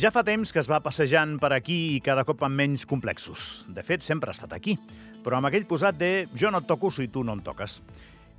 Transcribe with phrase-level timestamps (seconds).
[0.00, 3.66] Ja fa temps que es va passejant per aquí i cada cop amb menys complexos.
[3.68, 4.78] De fet, sempre ha estat aquí,
[5.20, 7.74] però amb aquell posat de jo no et toco si tu no em toques.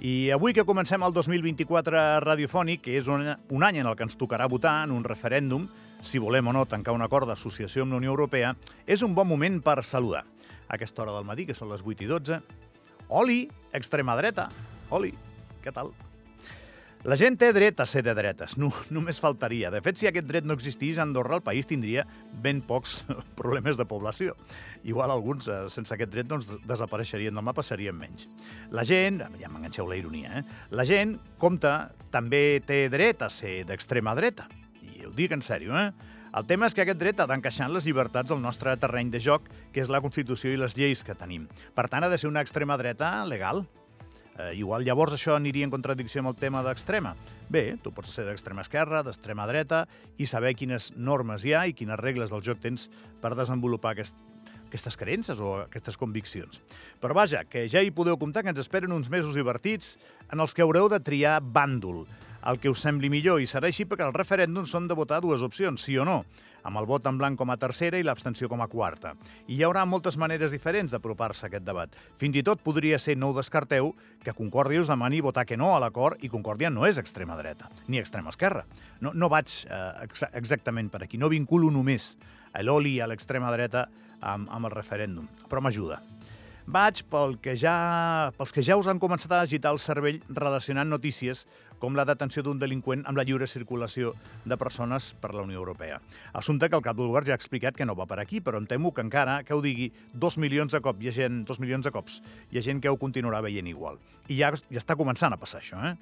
[0.02, 4.08] I avui que comencem el 2024 radiofònic, que és un, un any en el que
[4.08, 5.68] ens tocarà votar en un referèndum,
[6.02, 8.56] si volem o no tancar un acord d'associació amb la Unió Europea,
[8.88, 10.24] és un bon moment per saludar.
[10.66, 12.42] A aquesta hora del matí, que són les 8 i 12.
[13.22, 13.44] Oli,
[13.78, 14.50] extrema dreta.
[14.90, 15.14] Oli,
[15.62, 15.94] què tal?
[17.02, 19.72] La gent té dret a ser de dretes, no, només faltaria.
[19.74, 22.04] De fet, si aquest dret no existís, Andorra, el país tindria
[22.44, 23.00] ben pocs
[23.40, 24.36] problemes de població.
[24.86, 28.28] Igual alguns, eh, sense aquest dret, doncs, desapareixerien del mapa, serien menys.
[28.70, 30.62] La gent, ja m'enganxeu la ironia, eh?
[30.78, 34.46] la gent, compta, també té dret a ser d'extrema dreta.
[34.86, 35.90] I ho dic en sèrio, eh?
[36.38, 39.20] El tema és que aquest dret ha d'encaixar en les llibertats del nostre terreny de
[39.20, 41.50] joc, que és la Constitució i les lleis que tenim.
[41.74, 43.66] Per tant, ha de ser una extrema dreta legal,
[44.42, 47.14] Eh, igual llavors això aniria en contradicció amb el tema d'extrema.
[47.52, 49.86] Bé, tu pots ser d'extrema esquerra, d'extrema dreta,
[50.18, 52.88] i saber quines normes hi ha i quines regles del joc tens
[53.22, 54.16] per desenvolupar aquest,
[54.70, 56.62] aquestes creences o aquestes conviccions.
[57.04, 59.98] Però vaja, que ja hi podeu comptar que ens esperen uns mesos divertits
[60.32, 62.06] en els que haureu de triar bàndol,
[62.48, 65.44] el que us sembli millor, i serà així perquè els referèndums són de votar dues
[65.46, 66.22] opcions, sí o no
[66.64, 69.14] amb el vot en blanc com a tercera i l'abstenció com a quarta.
[69.48, 71.96] I hi haurà moltes maneres diferents d'apropar-se a aquest debat.
[72.22, 75.74] Fins i tot podria ser, no ho descarteu, que Concòrdia us demani votar que no
[75.76, 78.66] a l'acord i Concòrdia no és extrema dreta, ni extrema esquerra.
[79.02, 82.16] No, no vaig eh, ex exactament per aquí, no vinculo només
[82.62, 83.88] l'oli a l'extrema dreta
[84.22, 86.02] amb, amb el referèndum, però m'ajuda.
[86.72, 90.88] Vaig pel que ja, pels que ja us han començat a agitar el cervell relacionant
[90.88, 91.42] notícies
[91.82, 94.14] com la detenció d'un delinqüent amb la lliure circulació
[94.48, 95.98] de persones per la Unió Europea.
[96.32, 98.70] Assumpte que el cap govern ja ha explicat que no va per aquí, però em
[98.72, 101.84] temo que encara, que ho digui, dos milions de cops, hi ha gent, dos milions
[101.84, 102.22] de cops,
[102.54, 104.00] hi ha gent que ho continuarà veient igual.
[104.32, 105.98] I ja, ja està començant a passar això, eh?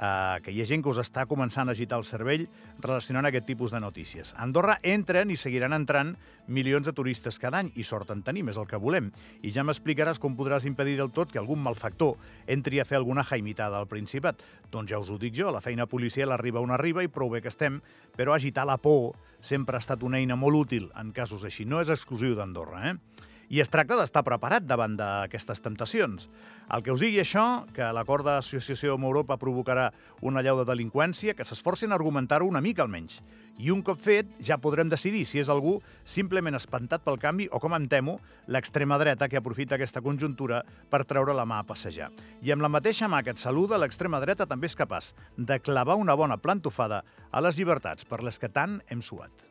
[0.00, 2.46] Eh, que hi ha gent que us està començant a agitar el cervell
[2.80, 4.32] relacionant aquest tipus de notícies.
[4.34, 6.14] A Andorra entren i seguiran entrant
[6.48, 9.10] milions de turistes cada any, i sort en tenim, és el que volem.
[9.42, 12.16] I ja m'explicaràs com podràs impedir del tot que algun malfactor
[12.50, 14.42] entri a fer alguna jaimitada al Principat.
[14.72, 17.42] Doncs ja us ho dic jo, la feina policial arriba on arriba i prou bé
[17.44, 17.80] que estem,
[18.16, 21.64] però agitar la por sempre ha estat una eina molt útil en casos així.
[21.64, 23.28] No és exclusiu d'Andorra, eh?
[23.50, 26.28] I es tracta d'estar preparat davant d'aquestes temptacions.
[26.70, 29.88] El que us digui això, que l'acord d'associació amb Europa provocarà
[30.22, 33.18] una llau de delinqüència, que s'esforcin a argumentar-ho una mica almenys.
[33.58, 37.58] I un cop fet, ja podrem decidir si és algú simplement espantat pel canvi o,
[37.58, 42.12] com em temo, l'extrema dreta que aprofita aquesta conjuntura per treure la mà a passejar.
[42.46, 45.98] I amb la mateixa mà que et saluda, l'extrema dreta també és capaç de clavar
[45.98, 47.02] una bona plantofada
[47.32, 49.50] a les llibertats per les que tant hem suat.